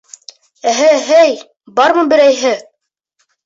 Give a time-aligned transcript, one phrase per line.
[0.71, 1.37] —Эһе-һей,
[1.83, 2.59] бармы берәйһе?